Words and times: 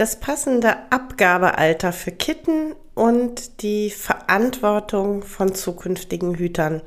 das 0.00 0.16
passende 0.16 0.76
Abgabealter 0.88 1.92
für 1.92 2.10
Kitten 2.10 2.74
und 2.94 3.60
die 3.60 3.90
Verantwortung 3.90 5.22
von 5.22 5.54
zukünftigen 5.54 6.36
Hütern. 6.36 6.80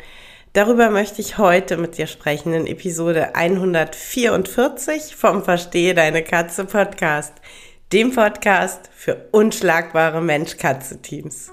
Darüber 0.53 0.89
möchte 0.89 1.21
ich 1.21 1.37
heute 1.37 1.77
mit 1.77 1.99
dir 1.99 2.07
sprechen 2.07 2.53
in 2.53 2.65
Episode 2.65 3.35
144 3.35 5.15
vom 5.15 5.43
Verstehe 5.43 5.93
deine 5.93 6.23
Katze 6.23 6.65
Podcast, 6.65 7.33
dem 7.91 8.15
Podcast 8.15 8.89
für 8.95 9.27
unschlagbare 9.31 10.19
Mensch-Katze-Teams. 10.19 11.52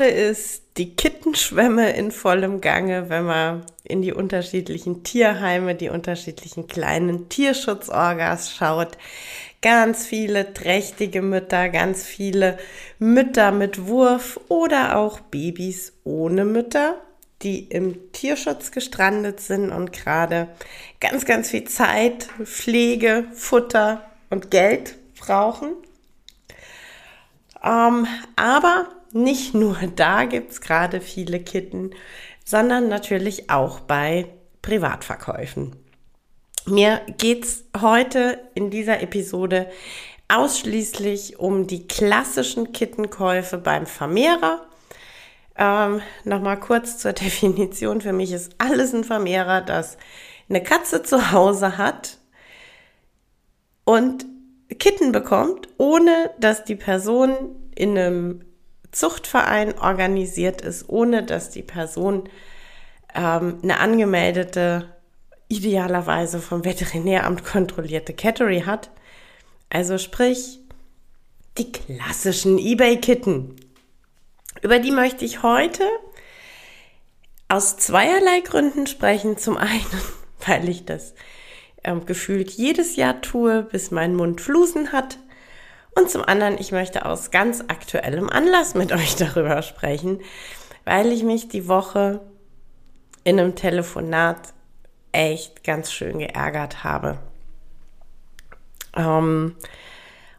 Gerade 0.00 0.12
ist 0.12 0.62
die 0.78 0.96
Kittenschwemme 0.96 1.92
in 1.92 2.10
vollem 2.10 2.62
Gange, 2.62 3.10
wenn 3.10 3.26
man 3.26 3.66
in 3.84 4.00
die 4.00 4.14
unterschiedlichen 4.14 5.04
Tierheime, 5.04 5.74
die 5.74 5.90
unterschiedlichen 5.90 6.68
kleinen 6.68 7.28
Tierschutzorgas 7.28 8.50
schaut. 8.50 8.96
Ganz 9.60 10.06
viele 10.06 10.54
trächtige 10.54 11.20
Mütter, 11.20 11.68
ganz 11.68 12.06
viele 12.06 12.56
Mütter 12.98 13.52
mit 13.52 13.88
Wurf 13.88 14.40
oder 14.48 14.96
auch 14.96 15.20
Babys 15.20 15.92
ohne 16.04 16.46
Mütter, 16.46 16.94
die 17.42 17.64
im 17.64 18.10
Tierschutz 18.12 18.70
gestrandet 18.70 19.40
sind 19.40 19.70
und 19.70 19.92
gerade 19.92 20.48
ganz, 21.00 21.26
ganz 21.26 21.50
viel 21.50 21.64
Zeit, 21.64 22.30
Pflege, 22.42 23.24
Futter 23.34 24.10
und 24.30 24.50
Geld 24.50 24.94
brauchen. 25.18 25.72
Ähm, 27.62 28.06
aber 28.36 28.88
nicht 29.12 29.54
nur 29.54 29.76
da 29.96 30.24
gibt's 30.24 30.60
gerade 30.60 31.00
viele 31.00 31.40
Kitten, 31.40 31.90
sondern 32.44 32.88
natürlich 32.88 33.50
auch 33.50 33.80
bei 33.80 34.26
Privatverkäufen. 34.62 35.76
Mir 36.66 37.00
geht's 37.18 37.64
heute 37.80 38.38
in 38.54 38.70
dieser 38.70 39.00
Episode 39.00 39.70
ausschließlich 40.28 41.38
um 41.38 41.66
die 41.66 41.88
klassischen 41.88 42.72
Kittenkäufe 42.72 43.58
beim 43.58 43.86
Vermehrer. 43.86 44.66
Ähm, 45.56 46.02
Nochmal 46.24 46.60
kurz 46.60 46.98
zur 46.98 47.12
Definition. 47.14 48.00
Für 48.00 48.12
mich 48.12 48.32
ist 48.32 48.54
alles 48.58 48.92
ein 48.92 49.04
Vermehrer, 49.04 49.60
das 49.60 49.96
eine 50.48 50.62
Katze 50.62 51.02
zu 51.02 51.32
Hause 51.32 51.78
hat 51.78 52.18
und 53.84 54.26
Kitten 54.78 55.10
bekommt, 55.10 55.68
ohne 55.78 56.30
dass 56.38 56.64
die 56.64 56.76
Person 56.76 57.56
in 57.74 57.98
einem 57.98 58.44
Zuchtverein 58.92 59.78
organisiert 59.78 60.62
ist, 60.62 60.88
ohne 60.88 61.22
dass 61.22 61.50
die 61.50 61.62
Person 61.62 62.28
ähm, 63.14 63.58
eine 63.62 63.78
angemeldete, 63.78 64.88
idealerweise 65.48 66.40
vom 66.40 66.64
Veterinäramt 66.64 67.44
kontrollierte 67.44 68.14
Cattery 68.14 68.62
hat. 68.62 68.90
Also 69.68 69.98
sprich, 69.98 70.60
die 71.58 71.72
klassischen 71.72 72.58
eBay-Kitten. 72.58 73.56
Über 74.62 74.78
die 74.78 74.90
möchte 74.90 75.24
ich 75.24 75.42
heute 75.42 75.84
aus 77.48 77.76
zweierlei 77.76 78.40
Gründen 78.40 78.86
sprechen. 78.86 79.36
Zum 79.36 79.56
einen, 79.56 79.84
weil 80.46 80.68
ich 80.68 80.84
das 80.84 81.14
ähm, 81.84 82.06
gefühlt 82.06 82.50
jedes 82.50 82.96
Jahr 82.96 83.20
tue, 83.20 83.62
bis 83.62 83.90
mein 83.90 84.14
Mund 84.14 84.40
Flusen 84.40 84.92
hat. 84.92 85.18
Und 86.00 86.08
zum 86.08 86.24
anderen, 86.24 86.56
ich 86.58 86.72
möchte 86.72 87.04
aus 87.04 87.30
ganz 87.30 87.60
aktuellem 87.68 88.30
Anlass 88.30 88.74
mit 88.74 88.90
euch 88.90 89.16
darüber 89.18 89.60
sprechen, 89.60 90.20
weil 90.86 91.12
ich 91.12 91.22
mich 91.22 91.48
die 91.48 91.68
Woche 91.68 92.20
in 93.22 93.38
einem 93.38 93.54
Telefonat 93.54 94.54
echt 95.12 95.62
ganz 95.62 95.92
schön 95.92 96.18
geärgert 96.18 96.84
habe. 96.84 97.18
Ähm, 98.96 99.56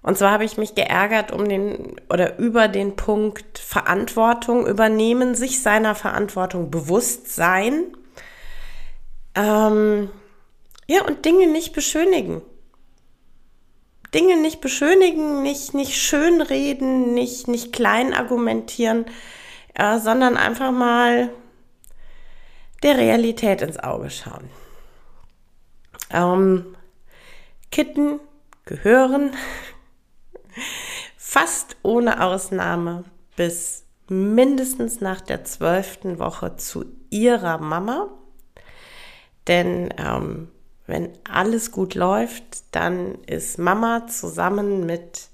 und 0.02 0.18
zwar 0.18 0.32
habe 0.32 0.46
ich 0.46 0.58
mich 0.58 0.74
geärgert 0.74 1.32
um 1.32 1.48
den 1.48 1.96
oder 2.10 2.40
über 2.40 2.68
den 2.68 2.96
Punkt 2.96 3.60
Verantwortung 3.60 4.66
übernehmen, 4.66 5.36
sich 5.36 5.62
seiner 5.62 5.94
Verantwortung 5.94 6.72
bewusst 6.72 7.36
sein. 7.36 7.96
Ähm, 9.36 10.10
ja, 10.88 11.06
und 11.06 11.24
Dinge 11.24 11.46
nicht 11.46 11.74
beschönigen. 11.74 12.42
Dinge 14.14 14.38
nicht 14.38 14.62
beschönigen, 14.62 15.42
nicht, 15.42 15.74
nicht 15.74 15.96
schönreden, 15.96 17.14
nicht, 17.14 17.48
nicht 17.48 17.72
klein 17.72 18.14
argumentieren, 18.14 19.06
äh, 19.74 20.00
sondern 20.00 20.38
einfach 20.38 20.72
mal 20.72 21.30
der 22.84 22.98
Realität 22.98 23.62
ins 23.62 23.80
Auge 23.80 24.10
schauen. 24.10 24.50
Ähm, 26.10 26.76
Kitten 27.72 28.20
gehören 28.66 29.32
fast 31.18 31.78
ohne 31.84 32.22
Ausnahme 32.22 33.06
bis 33.38 33.86
mindestens 34.10 35.00
nach 35.00 35.22
der 35.22 35.46
zwölften 35.46 36.20
Woche 36.20 36.58
zu 36.58 36.86
ihrer 37.10 37.60
Mama. 37.60 38.10
Denn 39.48 39.94
ähm, 39.98 40.50
wenn 40.88 41.10
alles 41.24 41.72
gut 41.72 41.96
läuft, 41.96 42.44
dann 42.72 43.16
ist 43.26 43.58
Mama 43.58 44.08
zusammen 44.08 44.86
mit 44.86 45.30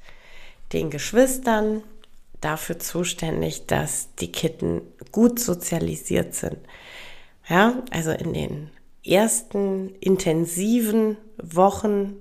den 0.74 0.90
Geschwistern 0.90 1.84
dafür 2.42 2.80
zuständig, 2.80 3.66
dass 3.66 4.14
die 4.16 4.32
Kitten 4.32 4.82
gut 5.12 5.40
sozialisiert 5.40 6.36
sind. 6.36 6.58
Ja, 7.50 7.82
also 7.92 8.12
in 8.12 8.34
den 8.34 8.70
ersten 9.06 9.96
intensiven 10.02 11.18
Wochen 11.42 12.18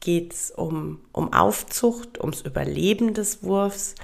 geht's 0.00 0.50
um, 0.50 1.00
um 1.12 1.32
Aufzucht, 1.32 2.20
ums 2.20 2.42
Überleben 2.42 3.14
des 3.14 3.42
Wurfs. 3.42 3.94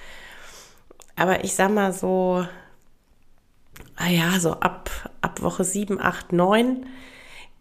Aber 1.15 1.45
ich 1.45 1.55
sag 1.55 1.71
mal 1.71 1.93
so, 1.93 2.47
ah 3.97 4.41
so 4.41 4.53
ab, 4.55 4.91
ab 5.21 5.43
Woche 5.43 5.65
7, 5.65 6.01
8, 6.01 6.33
9 6.33 6.87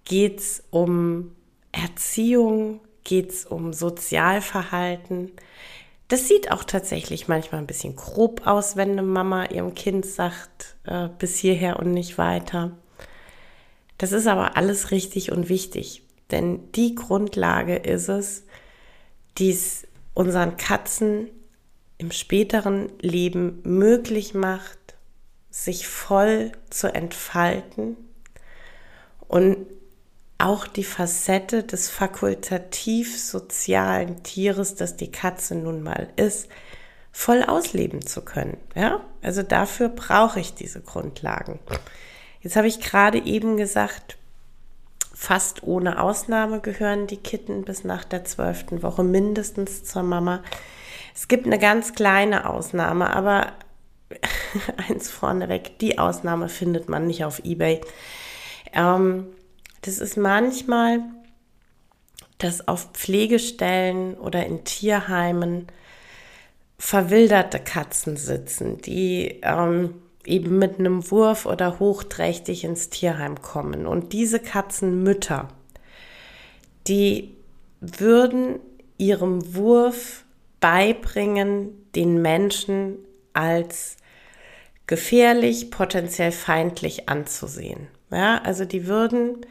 geht 0.06 0.40
es 0.40 0.64
um 0.70 1.36
Erziehung, 1.72 2.82
geht 3.04 3.32
es 3.32 3.46
um 3.46 3.74
Sozialverhalten. 3.74 5.32
Das 6.08 6.28
sieht 6.28 6.52
auch 6.52 6.64
tatsächlich 6.64 7.28
manchmal 7.28 7.62
ein 7.62 7.68
bisschen 7.68 7.96
grob 7.96 8.46
aus, 8.46 8.76
wenn 8.76 8.92
eine 8.92 9.03
Mama 9.03 9.46
ihrem 9.46 9.76
Kind 9.76 10.06
sagt, 10.06 10.76
äh, 10.84 11.08
bis 11.18 11.38
hierher 11.38 11.80
und 11.80 11.92
nicht 11.92 12.18
weiter. 12.18 12.78
Das 13.98 14.12
ist 14.12 14.28
aber 14.28 14.58
alles 14.58 14.92
richtig 14.92 15.32
und 15.32 15.48
wichtig, 15.48 16.04
denn 16.32 16.72
die 16.74 16.96
Grundlage 16.96 17.76
ist 17.76 18.09
es, 18.09 18.46
die 19.38 19.52
es 19.52 19.88
unseren 20.14 20.58
Katzen 20.58 21.30
im 21.97 22.12
späteren 22.12 22.92
Leben 23.00 23.62
möglich 23.64 24.34
macht, 24.34 24.80
sich 25.52 25.88
voll 25.88 26.52
zu 26.70 26.94
entfalten 26.94 27.96
und 29.28 29.68
auch 30.41 30.67
die 30.67 30.84
Facette 30.84 31.64
des 31.64 31.90
fakultativ 31.90 33.20
sozialen 33.22 34.23
Tieres, 34.23 34.76
das 34.76 34.97
die 34.97 35.11
Katze 35.11 35.55
nun 35.55 35.82
mal 35.84 36.08
ist, 36.16 36.49
voll 37.11 37.43
ausleben 37.43 38.05
zu 38.05 38.22
können. 38.22 38.58
Ja, 38.76 39.02
also 39.22 39.43
dafür 39.43 39.90
brauche 39.90 40.40
ich 40.40 40.53
diese 40.53 40.82
Grundlagen. 40.82 41.59
Jetzt 42.41 42.55
habe 42.55 42.67
ich 42.67 42.79
gerade 42.79 43.20
eben 43.20 43.58
gesagt, 43.58 44.17
fast 45.14 45.64
ohne 45.64 46.02
Ausnahme 46.02 46.61
gehören 46.61 47.05
die 47.08 47.17
Kitten 47.17 47.64
bis 47.64 47.84
nach 47.84 48.03
der 48.03 48.26
zwölften 48.26 48.82
Woche 48.82 49.03
mindestens 49.03 49.84
zur 49.84 50.03
Mama. 50.03 50.41
Es 51.14 51.28
gibt 51.28 51.46
eine 51.46 51.59
ganz 51.59 51.94
kleine 51.94 52.49
Ausnahme, 52.49 53.14
aber 53.14 53.52
eins 54.90 55.09
vorneweg, 55.09 55.78
die 55.79 55.99
Ausnahme 55.99 56.49
findet 56.49 56.90
man 56.90 57.05
nicht 57.05 57.23
auf 57.23 57.44
eBay. 57.44 57.82
Ähm, 58.73 59.28
das 59.82 60.00
ist 60.00 60.18
manchmal, 60.18 61.02
dass 62.38 62.68
auf 62.68 62.90
Pflegestellen 62.94 64.16
oder 64.16 64.46
in 64.46 64.64
Tierheimen 64.64 65.68
verwilderte 66.78 67.60
Katzen 67.60 68.18
sitzen, 68.18 68.80
die 68.80 69.40
ähm, 69.44 69.94
eben 70.26 70.58
mit 70.58 70.80
einem 70.80 71.10
Wurf 71.12 71.46
oder 71.46 71.80
hochträchtig 71.80 72.64
ins 72.64 72.90
Tierheim 72.90 73.42
kommen. 73.42 73.86
Und 73.86 74.14
diese 74.14 74.40
Katzenmütter, 74.40 75.50
die 76.88 77.36
würden 77.80 78.60
ihrem 78.98 79.56
Wurf 79.56 80.24
beibringen, 80.60 81.70
den 81.96 82.22
Menschen 82.22 82.98
als 83.34 83.98
gefährlich, 84.88 85.72
potenziell 85.72 86.32
feindlich 86.32 87.10
anzusehen. 87.10 87.88
Ja, 88.12 88.42
also 88.44 88.66
die 88.66 88.88
würden 88.88 89.46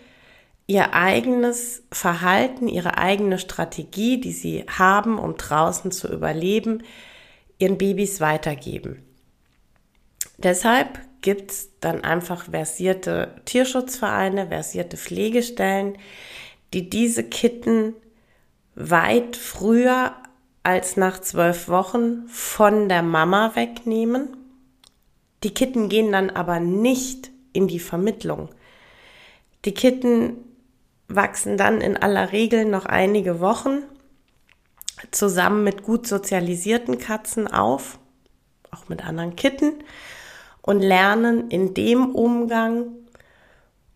ihr 0.70 0.94
eigenes 0.94 1.82
Verhalten, 1.90 2.68
ihre 2.68 2.96
eigene 2.96 3.40
Strategie, 3.40 4.20
die 4.20 4.30
sie 4.30 4.64
haben, 4.68 5.18
um 5.18 5.36
draußen 5.36 5.90
zu 5.90 6.06
überleben, 6.06 6.84
ihren 7.58 7.76
Babys 7.76 8.20
weitergeben. 8.20 9.02
Deshalb 10.38 11.00
gibt 11.22 11.50
es 11.50 11.70
dann 11.80 12.04
einfach 12.04 12.44
versierte 12.44 13.34
Tierschutzvereine, 13.46 14.46
versierte 14.46 14.96
Pflegestellen, 14.96 15.98
die 16.72 16.88
diese 16.88 17.24
Kitten 17.24 17.94
weit 18.76 19.36
früher 19.36 20.14
als 20.62 20.96
nach 20.96 21.20
zwölf 21.20 21.66
Wochen 21.66 22.28
von 22.28 22.88
der 22.88 23.02
Mama 23.02 23.56
wegnehmen. 23.56 24.36
Die 25.42 25.52
Kitten 25.52 25.88
gehen 25.88 26.12
dann 26.12 26.30
aber 26.30 26.60
nicht 26.60 27.32
in 27.52 27.66
die 27.66 27.80
Vermittlung. 27.80 28.50
Die 29.64 29.74
Kitten 29.74 30.44
wachsen 31.14 31.56
dann 31.56 31.80
in 31.80 31.96
aller 31.96 32.32
Regel 32.32 32.64
noch 32.64 32.86
einige 32.86 33.40
Wochen 33.40 33.82
zusammen 35.10 35.64
mit 35.64 35.82
gut 35.82 36.06
sozialisierten 36.06 36.98
Katzen 36.98 37.46
auf, 37.48 37.98
auch 38.70 38.88
mit 38.88 39.04
anderen 39.04 39.36
Kitten 39.36 39.72
und 40.62 40.80
lernen 40.80 41.48
in 41.50 41.74
dem 41.74 42.14
Umgang 42.14 42.86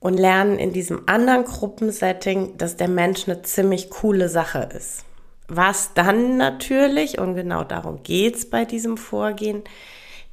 und 0.00 0.19
lernen 0.19 0.58
in 0.58 0.72
diesem 0.72 1.02
anderen 1.06 1.44
Gruppensetting, 1.44 2.56
dass 2.58 2.76
der 2.76 2.88
Mensch 2.88 3.28
eine 3.28 3.43
ziemlich 3.43 3.90
coole 3.90 4.28
Sache 4.28 4.69
ist. 4.76 5.05
Was 5.46 5.94
dann 5.94 6.37
natürlich, 6.37 7.19
und 7.19 7.34
genau 7.34 7.64
darum 7.64 8.02
geht's 8.02 8.49
bei 8.49 8.64
diesem 8.64 8.96
Vorgehen, 8.96 9.62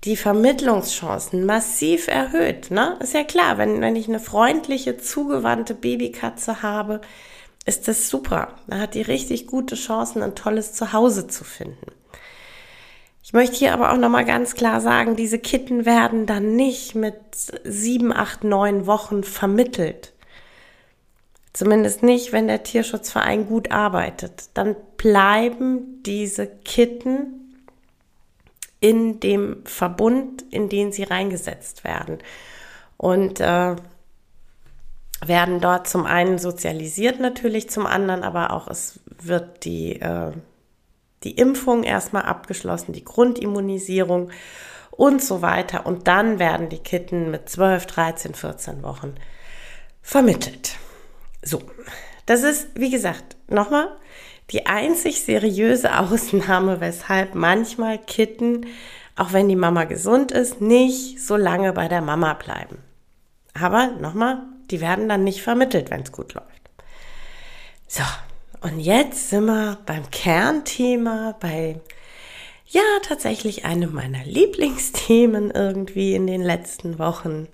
die 0.04 0.16
Vermittlungschancen 0.16 1.46
massiv 1.46 2.08
erhöht. 2.08 2.72
Ne? 2.72 2.98
Ist 3.02 3.14
ja 3.14 3.24
klar, 3.24 3.58
wenn, 3.58 3.82
wenn 3.82 3.96
ich 3.96 4.08
eine 4.08 4.20
freundliche, 4.20 4.98
zugewandte 4.98 5.76
Babykatze 5.76 6.64
habe, 6.64 7.02
ist 7.66 7.88
das 7.88 8.10
super. 8.10 8.56
Da 8.68 8.80
hat 8.80 8.96
die 8.96 9.04
richtig 9.04 9.46
gute 9.46 9.76
Chancen, 9.76 10.24
ein 10.24 10.34
tolles 10.34 10.74
Zuhause 10.74 11.28
zu 11.28 11.44
finden. 11.44 11.92
Ich 13.24 13.34
möchte 13.34 13.58
hier 13.58 13.74
aber 13.74 13.94
auch 13.94 13.98
nochmal 13.98 14.26
ganz 14.26 14.56
klar 14.56 14.82
sagen, 14.82 15.16
diese 15.16 15.38
Kitten 15.38 15.86
werden 15.86 16.26
dann 16.26 16.56
nicht 16.56 16.96
mit 16.96 17.16
sieben, 17.64 18.12
acht, 18.12 18.44
neun 18.44 18.88
Wochen 18.88 19.24
vermittelt. 19.24 20.14
Zumindest 21.54 22.02
nicht, 22.02 22.34
wenn 22.34 22.48
der 22.48 22.64
Tierschutzverein 22.64 23.48
gut 23.48 23.72
arbeitet. 23.72 24.50
Dann 24.56 24.76
bleiben 24.98 26.02
diese 26.04 26.48
Kitten 26.48 27.41
in 28.82 29.20
dem 29.20 29.64
Verbund, 29.64 30.44
in 30.50 30.68
den 30.68 30.92
sie 30.92 31.04
reingesetzt 31.04 31.86
werden. 31.86 32.18
Und 32.98 33.40
äh, 33.40 33.76
werden 35.26 35.62
dort 35.62 35.88
zum 35.88 36.06
einen 36.06 36.40
sozialisiert 36.40 37.20
natürlich, 37.20 37.70
zum 37.70 37.86
anderen 37.86 38.24
aber 38.24 38.52
auch 38.52 38.68
es 38.68 39.00
wird 39.22 39.66
die, 39.66 40.02
äh, 40.02 40.32
die 41.24 41.38
Impfung 41.38 41.84
erstmal 41.84 42.24
abgeschlossen, 42.24 42.92
die 42.92 43.06
Grundimmunisierung 43.06 44.32
und 44.90 45.24
so 45.24 45.44
weiter. 45.44 45.86
Und 45.86 46.08
dann 46.08 46.40
werden 46.40 46.70
die 46.70 46.80
Kitten 46.80 47.30
mit 47.30 47.50
12, 47.50 47.86
13, 47.86 48.34
14 48.34 48.84
Wochen 48.84 49.14
vermittelt. 50.02 50.78
So, 51.44 51.62
das 52.26 52.42
ist, 52.42 52.70
wie 52.74 52.90
gesagt, 52.90 53.38
nochmal 53.48 53.96
die 54.52 54.66
einzig 54.66 55.24
seriöse 55.24 55.98
Ausnahme, 56.00 56.80
weshalb 56.82 57.36
manchmal 57.36 57.98
Kitten, 57.98 58.68
auch 59.16 59.34
wenn 59.34 59.50
die 59.50 59.56
Mama 59.56 59.84
gesund 59.86 60.32
ist, 60.32 60.62
nicht 60.62 61.22
so 61.22 61.36
lange 61.36 61.74
bei 61.74 61.88
der 61.88 62.02
Mama 62.02 62.34
bleiben. 62.34 62.78
Aber 63.54 63.88
nochmal, 64.00 64.40
die 64.70 64.82
werden 64.82 65.10
dann 65.10 65.24
nicht 65.24 65.42
vermittelt, 65.42 65.92
wenn 65.92 66.02
es 66.02 66.12
gut 66.12 66.34
läuft. 66.34 66.48
So, 67.88 68.04
und 68.62 68.80
jetzt 68.80 69.30
sind 69.30 69.46
wir 69.46 69.78
beim 69.86 70.10
Kernthema, 70.12 71.36
bei 71.40 71.82
ja 72.68 72.82
tatsächlich 73.04 73.66
einem 73.66 73.94
meiner 73.94 74.24
Lieblingsthemen 74.24 75.52
irgendwie 75.52 76.16
in 76.16 76.26
den 76.26 76.42
letzten 76.42 77.00
Wochen. 77.00 77.48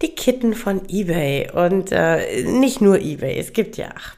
Die 0.00 0.14
Kitten 0.14 0.54
von 0.54 0.88
eBay 0.88 1.50
und 1.52 1.90
äh, 1.92 2.42
nicht 2.44 2.80
nur 2.80 2.98
eBay, 2.98 3.38
es 3.38 3.52
gibt 3.52 3.76
ja 3.76 3.88
ach, 3.94 4.16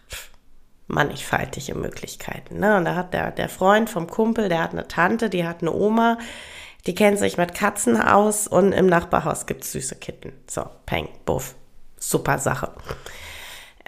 mannigfaltige 0.89 1.75
Möglichkeiten. 1.75 2.59
Ne? 2.59 2.77
Und 2.77 2.85
da 2.85 2.97
hat 2.97 3.15
der, 3.15 3.31
der 3.31 3.49
Freund 3.49 3.89
vom 3.89 4.09
Kumpel, 4.09 4.49
der 4.49 4.63
hat 4.63 4.73
eine 4.73 4.89
Tante, 4.89 5.31
die 5.31 5.47
hat 5.47 5.63
eine 5.63 5.73
Oma, 5.73 6.19
die 6.87 6.95
kennt 6.95 7.19
sich 7.19 7.37
mit 7.37 7.55
Katzen 7.55 8.01
aus 8.01 8.47
und 8.49 8.73
im 8.73 8.87
Nachbarhaus 8.87 9.47
gibt 9.47 9.65
es 9.65 9.73
süße 9.73 9.97
Kitten. 9.97 10.33
So, 10.49 10.65
peng, 10.87 11.09
buff 11.25 11.55
super 11.99 12.39
Sache. 12.39 12.73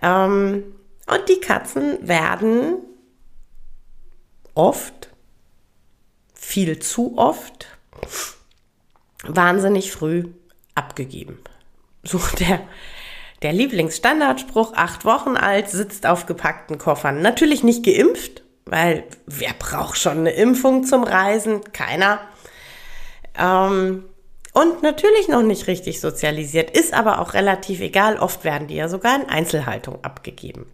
Ähm, 0.02 0.74
und 1.06 1.28
die 1.28 1.40
Katzen 1.40 2.06
werden 2.06 2.78
oft, 4.54 5.10
viel 6.34 6.78
zu 6.78 7.16
oft, 7.18 7.66
wahnsinnig 9.24 9.92
früh 9.92 10.28
abgegeben. 10.74 11.38
So 12.02 12.20
der, 12.38 12.60
der 13.42 13.52
Lieblingsstandardspruch, 13.52 14.74
acht 14.74 15.04
Wochen 15.04 15.36
alt, 15.36 15.70
sitzt 15.70 16.06
auf 16.06 16.26
gepackten 16.26 16.78
Koffern. 16.78 17.22
Natürlich 17.22 17.62
nicht 17.62 17.84
geimpft, 17.84 18.42
weil 18.66 19.04
wer 19.26 19.52
braucht 19.58 19.98
schon 19.98 20.18
eine 20.18 20.32
Impfung 20.32 20.84
zum 20.84 21.04
Reisen? 21.04 21.60
Keiner. 21.72 22.20
Ähm, 23.38 24.04
und 24.52 24.82
natürlich 24.82 25.28
noch 25.28 25.42
nicht 25.42 25.68
richtig 25.68 26.00
sozialisiert, 26.00 26.70
ist 26.76 26.92
aber 26.92 27.20
auch 27.20 27.34
relativ 27.34 27.80
egal. 27.80 28.18
Oft 28.18 28.44
werden 28.44 28.68
die 28.68 28.76
ja 28.76 28.88
sogar 28.88 29.16
in 29.16 29.28
Einzelhaltung 29.28 30.02
abgegeben. 30.02 30.66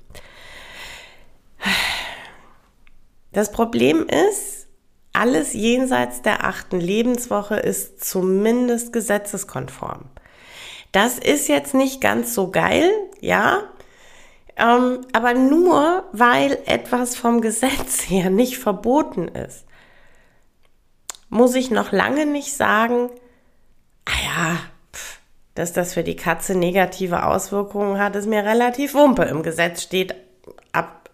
Das 3.33 3.53
Problem 3.53 4.07
ist, 4.09 4.67
alles 5.13 5.53
jenseits 5.53 6.23
der 6.23 6.45
achten 6.45 6.81
Lebenswoche 6.81 7.57
ist 7.57 8.05
zumindest 8.05 8.93
gesetzeskonform. 8.93 10.07
Das 10.97 11.19
ist 11.19 11.47
jetzt 11.49 11.75
nicht 11.75 12.01
ganz 12.01 12.33
so 12.33 12.51
geil, 12.51 12.91
ja, 13.21 13.65
ähm, 14.57 15.03
aber 15.13 15.35
nur 15.35 16.05
weil 16.13 16.57
etwas 16.65 17.15
vom 17.15 17.43
Gesetz 17.43 18.05
her 18.09 18.31
nicht 18.31 18.57
verboten 18.57 19.29
ist, 19.29 19.67
muss 21.29 21.55
ich 21.55 21.71
noch 21.71 21.93
lange 21.93 22.25
nicht 22.25 22.51
sagen, 22.51 23.11
ah 24.07 24.25
ja, 24.25 24.59
pff, 24.91 25.21
dass 25.55 25.75
das 25.75 25.93
für 25.93 26.03
die 26.03 26.17
Katze 26.17 26.55
negative 26.55 27.27
Auswirkungen 27.27 27.99
hat, 27.99 28.17
ist 28.17 28.27
mir 28.27 28.43
relativ 28.43 28.95
wumpe. 28.95 29.25
Im 29.25 29.43
Gesetz 29.43 29.83
steht, 29.83 30.15
ab 30.73 31.11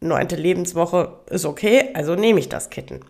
neunte 0.00 0.36
Lebenswoche 0.36 1.20
ist 1.28 1.44
okay, 1.44 1.90
also 1.92 2.14
nehme 2.14 2.40
ich 2.40 2.48
das 2.48 2.70
Kitten. 2.70 3.04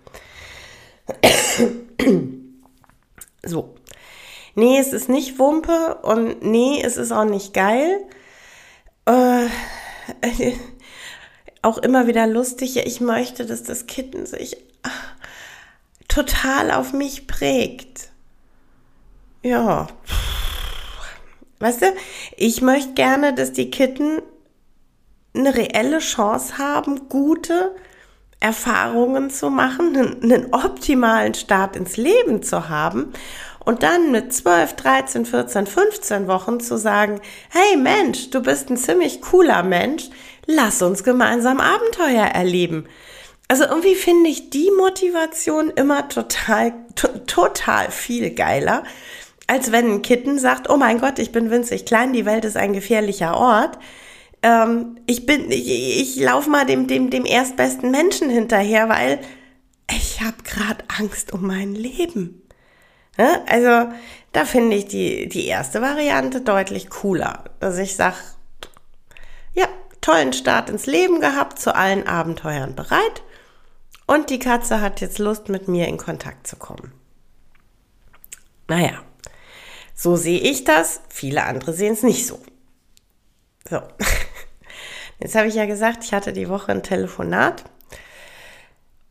so. 3.44 3.76
Nee, 4.56 4.78
es 4.78 4.92
ist 4.92 5.08
nicht 5.08 5.38
Wumpe 5.38 5.98
und 6.02 6.42
nee, 6.42 6.82
es 6.82 6.96
ist 6.96 7.12
auch 7.12 7.24
nicht 7.24 7.54
geil. 7.54 8.00
Äh, 9.04 9.46
auch 11.62 11.78
immer 11.78 12.08
wieder 12.08 12.26
lustig. 12.26 12.76
Ich 12.78 13.00
möchte, 13.00 13.46
dass 13.46 13.62
das 13.62 13.86
Kitten 13.86 14.26
sich 14.26 14.56
total 16.08 16.72
auf 16.72 16.92
mich 16.92 17.28
prägt 17.28 18.10
ja, 19.46 19.86
weißt 21.60 21.82
du, 21.82 21.86
ich 22.36 22.62
möchte 22.62 22.94
gerne, 22.94 23.32
dass 23.32 23.52
die 23.52 23.70
Kitten 23.70 24.20
eine 25.36 25.54
reelle 25.54 26.00
Chance 26.00 26.58
haben, 26.58 27.08
gute 27.08 27.72
Erfahrungen 28.40 29.30
zu 29.30 29.50
machen, 29.50 29.96
einen, 29.96 30.22
einen 30.32 30.52
optimalen 30.52 31.34
Start 31.34 31.76
ins 31.76 31.96
Leben 31.96 32.42
zu 32.42 32.68
haben 32.68 33.12
und 33.66 33.82
dann 33.82 34.12
mit 34.12 34.32
12, 34.32 34.74
13, 34.74 35.26
14, 35.26 35.66
15 35.66 36.28
Wochen 36.28 36.60
zu 36.60 36.78
sagen, 36.78 37.20
hey 37.50 37.76
Mensch, 37.76 38.30
du 38.30 38.40
bist 38.40 38.70
ein 38.70 38.76
ziemlich 38.76 39.20
cooler 39.20 39.62
Mensch, 39.64 40.08
lass 40.46 40.80
uns 40.80 41.04
gemeinsam 41.04 41.60
Abenteuer 41.60 42.26
erleben. 42.26 42.86
also 43.48 43.64
irgendwie 43.64 43.96
finde 43.96 44.30
ich 44.30 44.50
die 44.50 44.70
Motivation 44.70 45.70
immer 45.70 46.08
total, 46.08 46.74
total 47.26 47.90
viel 47.90 48.30
geiler, 48.30 48.84
als 49.48 49.72
wenn 49.72 49.90
ein 49.90 50.02
Kitten 50.02 50.38
sagt, 50.38 50.70
oh 50.70 50.76
mein 50.76 51.00
Gott, 51.00 51.18
ich 51.18 51.32
bin 51.32 51.50
winzig 51.50 51.84
klein, 51.84 52.12
die 52.12 52.24
Welt 52.24 52.44
ist 52.44 52.56
ein 52.56 52.72
gefährlicher 52.72 53.36
Ort. 53.36 53.78
Ähm, 54.42 55.00
ich 55.06 55.26
bin, 55.26 55.50
ich, 55.50 55.68
ich 55.68 56.16
laufe 56.22 56.50
mal 56.50 56.66
dem, 56.66 56.86
dem, 56.86 57.10
dem 57.10 57.24
erstbesten 57.24 57.90
Menschen 57.90 58.30
hinterher, 58.30 58.88
weil 58.88 59.18
ich 59.90 60.20
habe 60.20 60.36
gerade 60.44 60.84
Angst 60.98 61.32
um 61.32 61.46
mein 61.46 61.74
Leben. 61.74 62.45
Ja, 63.16 63.42
also 63.46 63.92
da 64.32 64.44
finde 64.44 64.76
ich 64.76 64.86
die, 64.86 65.28
die 65.28 65.46
erste 65.46 65.80
Variante 65.80 66.42
deutlich 66.42 66.90
cooler, 66.90 67.44
dass 67.60 67.78
ich 67.78 67.96
sage, 67.96 68.16
ja, 69.54 69.66
tollen 70.00 70.32
Start 70.32 70.68
ins 70.68 70.86
Leben 70.86 71.20
gehabt, 71.20 71.58
zu 71.58 71.74
allen 71.74 72.06
Abenteuern 72.06 72.74
bereit. 72.74 73.22
Und 74.06 74.30
die 74.30 74.38
Katze 74.38 74.80
hat 74.80 75.00
jetzt 75.00 75.18
Lust, 75.18 75.48
mit 75.48 75.68
mir 75.68 75.88
in 75.88 75.96
Kontakt 75.96 76.46
zu 76.46 76.56
kommen. 76.56 76.92
Naja, 78.68 79.02
so 79.94 80.16
sehe 80.16 80.40
ich 80.40 80.64
das, 80.64 81.00
viele 81.08 81.44
andere 81.44 81.72
sehen 81.72 81.94
es 81.94 82.02
nicht 82.02 82.26
so. 82.26 82.38
So, 83.68 83.80
jetzt 85.18 85.34
habe 85.34 85.48
ich 85.48 85.54
ja 85.54 85.66
gesagt, 85.66 86.04
ich 86.04 86.12
hatte 86.12 86.32
die 86.32 86.48
Woche 86.48 86.72
ein 86.72 86.82
Telefonat. 86.82 87.64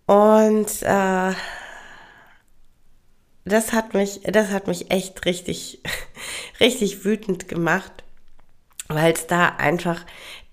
Und 0.06 0.84
äh, 0.84 1.34
das 3.46 3.74
hat 3.74 3.94
mich, 3.94 4.22
das 4.24 4.50
hat 4.50 4.68
mich 4.68 4.92
echt 4.92 5.26
richtig, 5.26 5.82
richtig 6.60 7.06
wütend 7.06 7.48
gemacht, 7.48 8.04
weil 8.88 9.14
es 9.14 9.28
da 9.28 9.50
einfach 9.50 10.04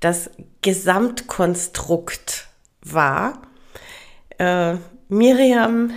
das 0.01 0.31
Gesamtkonstrukt 0.61 2.49
war. 2.83 3.43
Äh, 4.39 4.77
Miriam 5.09 5.93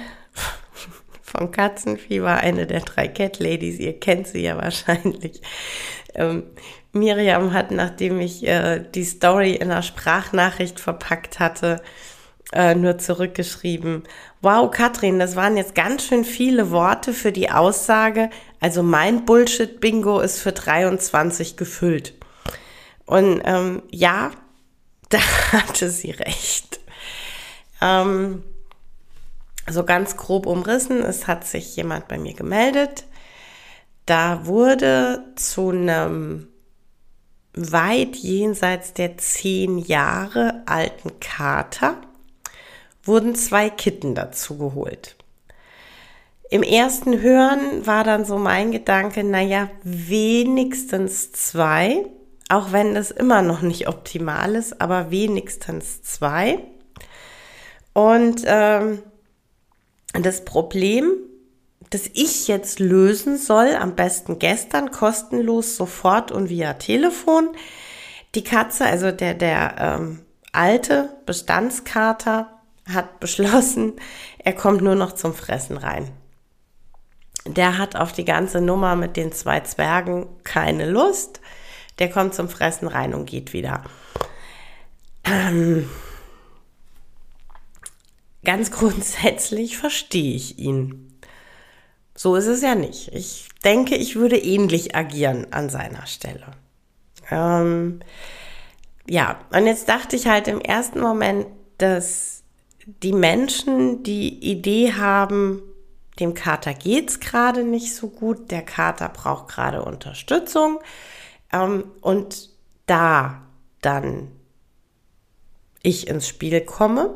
von 1.21 1.51
Katzenvieh 1.51 2.21
war 2.21 2.37
eine 2.37 2.65
der 2.65 2.81
drei 2.81 3.07
Cat 3.09 3.39
Ladies, 3.39 3.79
ihr 3.79 3.99
kennt 3.99 4.27
sie 4.27 4.41
ja 4.41 4.57
wahrscheinlich. 4.57 5.41
Ähm, 6.13 6.43
Miriam 6.93 7.51
hat, 7.51 7.71
nachdem 7.71 8.21
ich 8.21 8.47
äh, 8.47 8.79
die 8.79 9.03
Story 9.03 9.55
in 9.55 9.69
einer 9.69 9.83
Sprachnachricht 9.83 10.79
verpackt 10.79 11.39
hatte, 11.39 11.81
äh, 12.53 12.73
nur 12.73 12.97
zurückgeschrieben, 12.97 14.03
wow, 14.45 14.69
Katrin, 14.69 15.17
das 15.17 15.35
waren 15.35 15.57
jetzt 15.57 15.73
ganz 15.73 16.05
schön 16.05 16.23
viele 16.23 16.69
Worte 16.69 17.13
für 17.13 17.31
die 17.31 17.49
Aussage, 17.49 18.29
also 18.59 18.83
mein 18.83 19.25
Bullshit-Bingo 19.25 20.19
ist 20.19 20.39
für 20.39 20.51
23 20.51 21.57
gefüllt. 21.57 22.13
Und 23.07 23.41
ähm, 23.43 23.81
ja, 23.89 24.29
da 25.09 25.17
hatte 25.51 25.89
sie 25.89 26.11
recht. 26.11 26.79
Ähm, 27.81 28.43
so 29.67 29.83
ganz 29.83 30.15
grob 30.15 30.45
umrissen, 30.45 31.01
es 31.01 31.25
hat 31.25 31.47
sich 31.47 31.75
jemand 31.75 32.07
bei 32.07 32.19
mir 32.19 32.35
gemeldet. 32.35 33.05
Da 34.05 34.45
wurde 34.45 35.23
zu 35.35 35.71
einem 35.71 36.49
weit 37.55 38.15
jenseits 38.15 38.93
der 38.93 39.17
zehn 39.17 39.79
Jahre 39.79 40.61
alten 40.67 41.19
Kater 41.19 41.97
wurden 43.05 43.35
zwei 43.35 43.69
Kitten 43.69 44.15
dazu 44.15 44.57
geholt. 44.57 45.15
Im 46.49 46.63
ersten 46.63 47.21
Hören 47.21 47.87
war 47.87 48.03
dann 48.03 48.25
so 48.25 48.37
mein 48.37 48.71
Gedanke, 48.71 49.23
naja, 49.23 49.69
wenigstens 49.83 51.31
zwei, 51.31 52.05
auch 52.49 52.71
wenn 52.71 52.93
das 52.93 53.11
immer 53.11 53.41
noch 53.41 53.61
nicht 53.61 53.87
optimal 53.87 54.55
ist, 54.55 54.79
aber 54.79 55.09
wenigstens 55.09 56.03
zwei. 56.03 56.59
Und 57.93 58.43
ähm, 58.45 59.01
das 60.13 60.45
Problem, 60.45 61.13
das 61.89 62.07
ich 62.13 62.47
jetzt 62.47 62.79
lösen 62.79 63.37
soll, 63.37 63.75
am 63.75 63.95
besten 63.95 64.37
gestern, 64.37 64.91
kostenlos, 64.91 65.75
sofort 65.75 66.31
und 66.31 66.49
via 66.49 66.73
Telefon, 66.73 67.49
die 68.35 68.43
Katze, 68.43 68.85
also 68.85 69.11
der, 69.11 69.33
der 69.33 69.75
ähm, 69.79 70.19
alte 70.51 71.09
Bestandskater, 71.25 72.54
hat 72.91 73.19
beschlossen, 73.19 73.93
er 74.37 74.53
kommt 74.53 74.81
nur 74.81 74.95
noch 74.95 75.13
zum 75.13 75.33
Fressen 75.33 75.77
rein. 75.77 76.11
Der 77.45 77.77
hat 77.77 77.95
auf 77.95 78.11
die 78.11 78.25
ganze 78.25 78.61
Nummer 78.61 78.95
mit 78.95 79.17
den 79.17 79.31
zwei 79.31 79.59
Zwergen 79.61 80.27
keine 80.43 80.89
Lust. 80.89 81.41
Der 81.99 82.09
kommt 82.09 82.33
zum 82.33 82.49
Fressen 82.49 82.87
rein 82.87 83.13
und 83.13 83.25
geht 83.25 83.53
wieder. 83.53 83.83
Ähm, 85.23 85.89
ganz 88.43 88.71
grundsätzlich 88.71 89.77
verstehe 89.77 90.35
ich 90.35 90.59
ihn. 90.59 91.19
So 92.15 92.35
ist 92.35 92.47
es 92.47 92.61
ja 92.61 92.75
nicht. 92.75 93.13
Ich 93.13 93.49
denke, 93.63 93.95
ich 93.95 94.15
würde 94.15 94.37
ähnlich 94.37 94.95
agieren 94.95 95.47
an 95.51 95.69
seiner 95.69 96.07
Stelle. 96.07 96.45
Ähm, 97.29 97.99
ja, 99.07 99.39
und 99.51 99.67
jetzt 99.67 99.89
dachte 99.89 100.15
ich 100.15 100.27
halt 100.27 100.47
im 100.47 100.61
ersten 100.61 100.99
Moment, 100.99 101.47
dass 101.77 102.34
die 102.85 103.13
Menschen 103.13 104.03
die 104.03 104.51
Idee 104.51 104.93
haben, 104.93 105.61
dem 106.19 106.33
Kater 106.33 106.73
geht's 106.73 107.19
gerade 107.19 107.63
nicht 107.63 107.95
so 107.95 108.07
gut, 108.07 108.51
der 108.51 108.61
Kater 108.61 109.09
braucht 109.09 109.49
gerade 109.49 109.83
Unterstützung 109.83 110.79
ähm, 111.51 111.85
und 112.01 112.49
da 112.85 113.41
dann 113.81 114.31
ich 115.81 116.07
ins 116.07 116.27
Spiel 116.27 116.61
komme. 116.61 117.15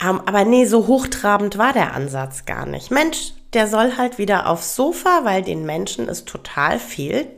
Ähm, 0.00 0.20
aber 0.26 0.44
nee, 0.44 0.66
so 0.66 0.86
hochtrabend 0.86 1.58
war 1.58 1.72
der 1.72 1.94
Ansatz 1.94 2.44
gar 2.44 2.66
nicht. 2.66 2.90
Mensch, 2.90 3.32
der 3.52 3.66
soll 3.66 3.96
halt 3.96 4.18
wieder 4.18 4.48
aufs 4.48 4.76
Sofa, 4.76 5.20
weil 5.24 5.42
den 5.42 5.64
Menschen 5.64 6.08
es 6.08 6.24
total 6.24 6.78
fehlt, 6.78 7.28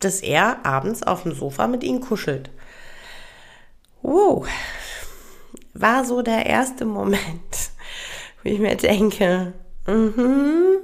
dass 0.00 0.20
er 0.20 0.64
abends 0.64 1.02
auf 1.02 1.24
dem 1.24 1.34
Sofa 1.34 1.66
mit 1.66 1.84
ihnen 1.84 2.00
kuschelt. 2.00 2.50
Wow, 4.00 4.46
war 5.80 6.04
so 6.04 6.22
der 6.22 6.46
erste 6.46 6.84
Moment, 6.84 7.70
wo 8.42 8.50
ich 8.50 8.58
mir 8.58 8.76
denke, 8.76 9.52
mhm. 9.86 10.78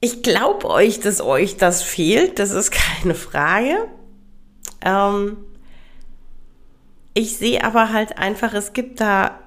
ich 0.00 0.22
glaube 0.22 0.68
euch, 0.68 1.00
dass 1.00 1.20
euch 1.20 1.56
das 1.56 1.82
fehlt, 1.82 2.38
das 2.38 2.50
ist 2.50 2.70
keine 2.70 3.14
Frage. 3.14 3.88
Ähm, 4.82 5.38
ich 7.14 7.36
sehe 7.36 7.64
aber 7.64 7.92
halt 7.92 8.18
einfach, 8.18 8.54
es 8.54 8.72
gibt 8.72 9.00
da 9.00 9.40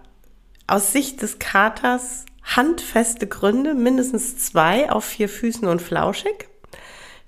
aus 0.67 0.91
Sicht 0.91 1.21
des 1.21 1.39
Katers 1.39 2.25
handfeste 2.43 3.27
Gründe, 3.27 3.73
mindestens 3.73 4.37
zwei 4.37 4.91
auf 4.91 5.05
vier 5.05 5.29
Füßen 5.29 5.67
und 5.67 5.81
flauschig 5.81 6.49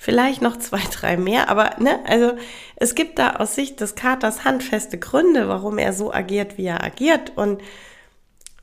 vielleicht 0.05 0.43
noch 0.43 0.59
zwei, 0.59 0.81
drei 0.91 1.17
mehr, 1.17 1.50
aber 1.50 1.77
ne, 1.79 2.00
also 2.05 2.33
es 2.75 2.93
gibt 2.93 3.17
da 3.17 3.38
aus 3.38 3.55
Sicht 3.55 3.81
des 3.81 3.95
Katers 3.95 4.45
handfeste 4.45 5.00
Gründe, 5.00 5.47
warum 5.50 5.79
er 5.79 5.93
so 5.93 6.13
agiert, 6.13 6.59
wie 6.59 6.67
er 6.67 6.83
agiert 6.83 7.35
und 7.35 7.59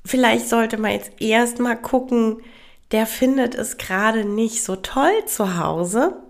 vielleicht 0.04 0.48
sollte 0.48 0.78
man 0.78 0.92
jetzt 0.92 1.20
erstmal 1.20 1.76
gucken, 1.76 2.42
der 2.92 3.08
findet 3.08 3.56
es 3.56 3.76
gerade 3.76 4.24
nicht 4.24 4.62
so 4.62 4.76
toll 4.76 5.10
zu 5.26 5.58
Hause. 5.58 6.22